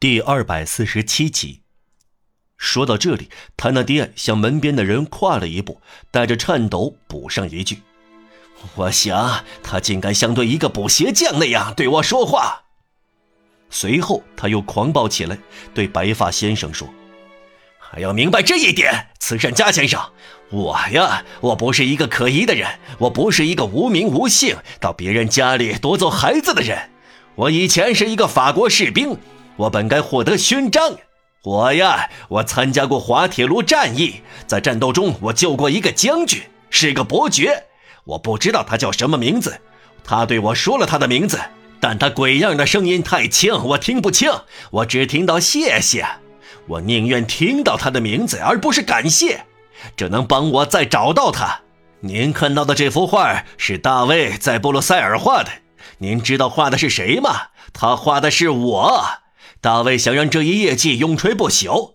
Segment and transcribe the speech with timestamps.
[0.00, 1.62] 第二百四十七集。
[2.56, 5.80] 说到这里，谭纳迪埃向门边的人跨了一步，
[6.12, 7.82] 带着颤抖补上一句
[8.76, 12.62] ：“我想他竟敢像对一个补鞋匠那样对我说话。”
[13.70, 15.36] 随后他又狂暴起来，
[15.74, 16.88] 对白发先生说
[17.80, 20.00] ：“还要明白这一点，慈善家先生，
[20.50, 26.90] 我呀，我不是一个可疑的人，我不是一个无名无姓到别人家里夺走孩子的人，
[27.34, 29.18] 我以前是一个法国士兵。”
[29.58, 30.96] 我本该获得勋章，
[31.42, 37.64] 我呀，我参加过滑铁卢战役，在战斗中我救过一个将军，是个伯爵，
[38.04, 39.60] 我不知道他叫什么名字，
[40.04, 41.40] 他对我说了他的名字，
[41.80, 44.30] 但他鬼样的声音太轻，我听不清，
[44.70, 46.06] 我只听到谢谢，
[46.68, 49.44] 我宁愿听到他的名字而不是感谢，
[49.96, 51.62] 这能帮我再找到他。
[52.00, 55.50] 您看到的这幅画是大卫在布鲁塞尔画的，
[55.98, 57.48] 您知道画的是谁吗？
[57.72, 59.04] 他画的是我。
[59.60, 61.94] 大卫想让这一业绩永垂不朽，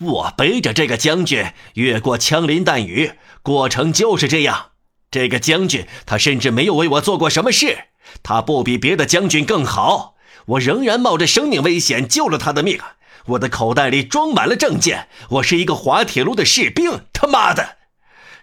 [0.00, 4.72] 我背着这个将军越过枪林弹雨，过程就是这样。
[5.10, 7.84] 这个将军他甚至没有为我做过什么事，
[8.24, 12.80] 他不比别的将军更好，我仍然冒着生命危险救了他的命。
[13.26, 17.02] 我的口袋里装满了证件，我是一个滑铁卢的士兵。
[17.12, 17.76] 他妈的！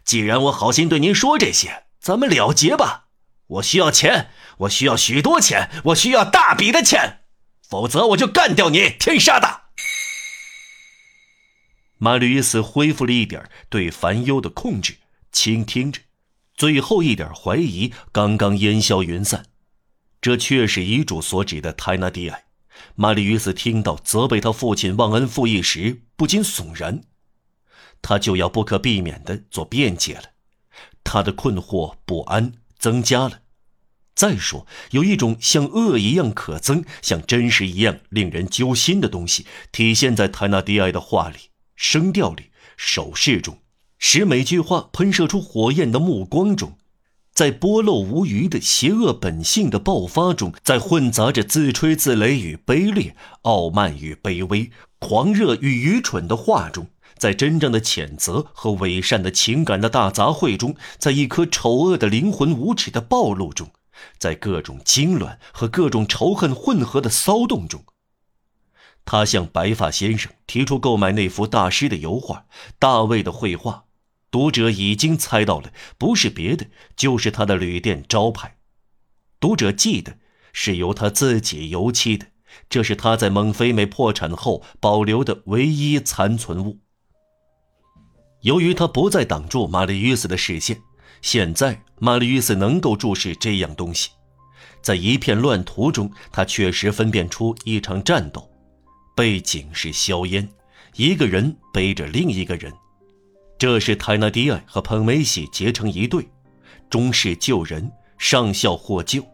[0.04, 3.06] 既然我好心对您说这些，咱们了结吧。
[3.48, 7.23] 我需要钱，我需要许多钱，我需要大笔的钱。
[7.68, 9.62] 否则我就干掉你，天杀的！
[11.98, 14.98] 马吕斯恢复了一点对烦忧的控制，
[15.32, 16.02] 倾听着，
[16.56, 19.46] 最后一点怀疑刚刚烟消云散。
[20.22, 22.46] 这却是遗嘱所指的泰纳迪埃。
[22.96, 27.04] 马里于斯听到责备他父亲忘恩负义时，不禁悚然。
[28.02, 30.24] 他就要不可避免的做辩解了，
[31.04, 33.43] 他的困惑不安增加了。
[34.16, 43.58] 再说，有一种像恶一样可憎、像真实一样令人揪心的东西，体现在泰纳迪埃的话里、声调里、手势中，
[43.98, 46.78] 使每句话喷射出火焰的目光中，
[47.34, 56.88] 在剥漏无余的邪恶本性的爆发中，在混杂着自吹自擂与卑劣、傲慢与卑微、狂热与愚蠢的话中，
[57.18, 63.72] 在真正的谴责和伪善的情感的大杂烩中，在一颗丑恶的灵魂无耻的暴露中。
[64.18, 67.86] 在各种惊乱和各种仇恨混合的骚动中，
[69.06, 72.46] 他向白发先生提出购买那幅大师的油画
[72.80, 73.72] 《大卫的绘画》。
[74.32, 78.58] 读者已经猜到了，不是别的，就是他的旅店招牌。
[79.40, 80.18] 读者记得，
[80.54, 82.28] 是由他自己油漆的，
[82.68, 86.80] 这是他在蒙菲美破产后保留的唯一残存物。
[88.42, 90.82] 由于他不再挡住玛丽·约斯的视线。
[91.24, 94.10] 现在，玛丽·约斯能够注视这样东西，
[94.82, 98.48] 在一片乱涂中，他确实分辨出一场战斗。
[99.16, 100.48] 背景是硝烟，
[100.96, 102.74] 一个人背着另一个人，
[103.58, 106.28] 这是泰纳迪埃和彭梅西结成一对，
[106.90, 109.26] 中士救人，上校获救。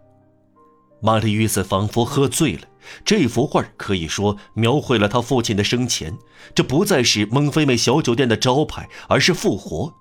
[1.02, 2.62] 玛丽·约斯仿佛喝醉了，
[3.04, 6.16] 这幅画可以说描绘了他父亲的生前。
[6.54, 9.92] 这不再是蒙菲美小酒店的招牌，而是复活。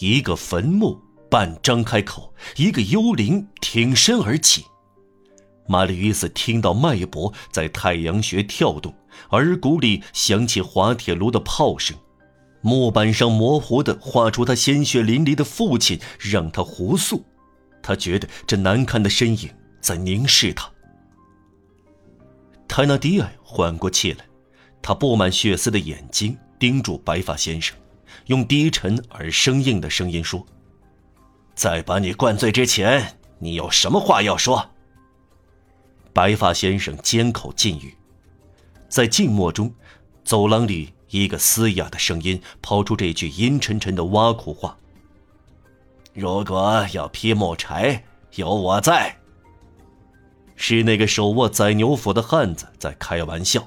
[0.00, 4.64] 一个坟墓半张开口，一个幽灵挺身而起。
[5.68, 8.94] 玛丽约斯听到脉搏在太阳穴跳动，
[9.30, 11.96] 耳骨里响起滑铁卢的炮声，
[12.60, 17.24] 木板上模糊地画出他鲜血淋漓的父亲，让他胡诉。
[17.82, 19.48] 他觉得这难看的身影
[19.80, 20.70] 在凝视他。
[22.66, 24.24] 泰纳迪埃缓过气来，
[24.80, 27.76] 他布满血丝的眼睛盯住白发先生。
[28.26, 30.46] 用低沉而生硬的声音说
[31.54, 34.70] ：“在把你灌醉之前，你有什么话要说？”
[36.12, 37.96] 白发先生缄口禁语。
[38.88, 39.72] 在静默中，
[40.24, 44.76] 走廊里一个嘶哑的声音抛出这句阴沉沉的挖苦话
[46.12, 49.16] ：“如果要劈木柴，有我在。”
[50.54, 53.66] 是那个手握宰牛斧的汉子在开玩笑。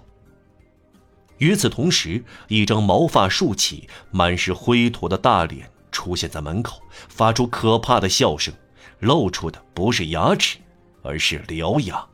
[1.37, 8.53] 与此同时，一张毛发竖起、满是灰土的大脸出现在门口，发出可怕的笑声，
[8.99, 10.57] 露出的不是牙齿，
[11.03, 12.05] 而是獠牙。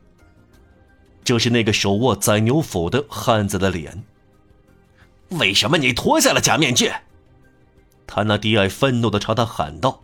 [1.24, 4.02] 这是那个手握宰牛斧的汉子的脸。
[5.30, 6.90] 为什么你脱下了假面具？
[8.06, 10.02] 他那迪埃愤怒地朝他喊道：“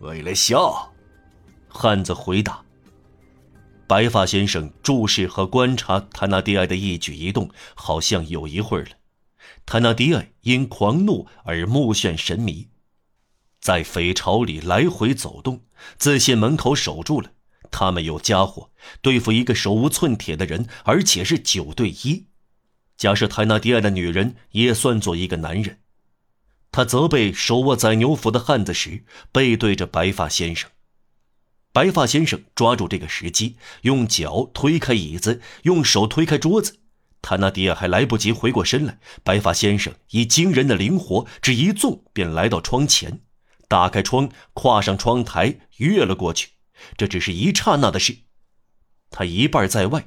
[0.00, 0.92] 为了笑。”
[1.66, 2.62] 汉子回答。
[3.86, 8.90] 白发先生注视和观察泰纳迪埃的一举一动，好像有一会儿了。
[9.66, 12.68] 泰纳迪埃因狂怒而目眩神迷，
[13.60, 15.62] 在匪巢里来回走动，
[15.98, 17.32] 自信门口守住了。
[17.70, 18.70] 他们有家伙
[19.02, 22.26] 对付一个手无寸铁的人，而且是九对一。
[22.96, 25.80] 假设泰纳迪埃的女人也算作一个男人，
[26.70, 30.70] 他责备手握宰牛斧的汉子时背对着白发先生。
[31.74, 36.76] 白发先生抓住这个时机，用脚推开椅子，用手推开桌子。
[37.20, 43.22] 塔纳迪亚还来不及回过身来，白发先生以惊人的灵活，只一纵便来到窗前，
[43.66, 46.50] 打开窗，跨上窗台，跃了过去。
[46.96, 48.18] 这只是一刹那的事。
[49.10, 50.06] 他一半在外，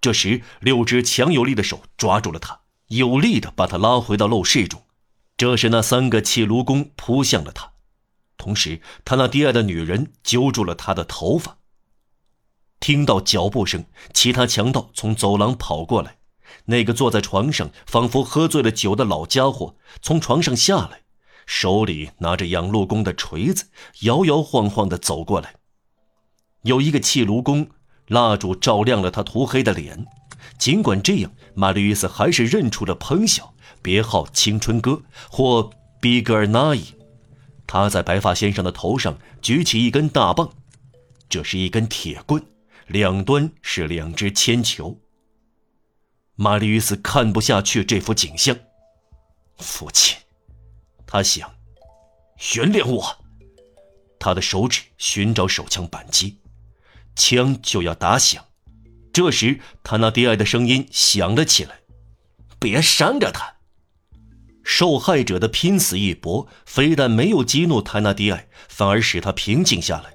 [0.00, 2.60] 这时六只强有力的手抓住了他，
[2.90, 4.84] 有力的把他拉回到陋室中。
[5.36, 7.72] 这时那三个气炉工扑向了他。
[8.38, 11.58] 同时，他那低矮的女人揪住了他的头发。
[12.80, 16.16] 听到脚步声，其他强盗从走廊跑过来。
[16.66, 21.02] 那个坐在床上仿佛喝醉了酒的老家伙从床上下来，
[21.44, 23.66] 手里拿着养路工的锤子，
[24.02, 25.56] 摇摇晃晃地走过来。
[26.62, 27.68] 有一个砌炉工，
[28.06, 30.06] 蜡烛照亮了他涂黑的脸。
[30.56, 35.70] 尽管这样，玛丽·斯还是认出了彭晓，别号“青春哥”或
[36.00, 36.94] “比格尔纳伊”。
[37.68, 40.50] 他在白发先生的头上举起一根大棒，
[41.28, 42.42] 这是一根铁棍，
[42.86, 44.98] 两端是两只铅球。
[46.34, 48.56] 玛丽与·斯看不下去这幅景象，
[49.58, 50.16] 父亲，
[51.06, 51.54] 他想，
[52.54, 53.24] 原谅我。
[54.18, 56.38] 他的手指寻找手枪扳机，
[57.14, 58.42] 枪就要打响。
[59.12, 61.80] 这时，他那低矮的声音响了起来
[62.58, 63.56] ：“别伤着他。”
[64.70, 70.12] 受害者的拼死一搏，非但没有激怒泰纳迪埃，反而使他平静下来。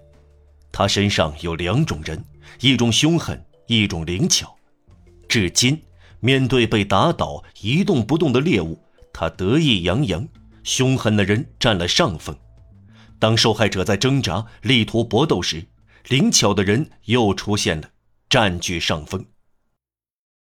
[0.71, 2.23] 他身上有两种人，
[2.59, 4.55] 一种凶狠，一种灵巧。
[5.27, 5.81] 至今，
[6.19, 8.79] 面对被打倒一动不动的猎物，
[9.11, 10.25] 他得意洋洋。
[10.63, 12.37] 凶狠的人占了上风。
[13.17, 15.65] 当受害者在挣扎、力图搏斗时，
[16.09, 17.89] 灵巧的人又出现了，
[18.29, 19.25] 占据上风。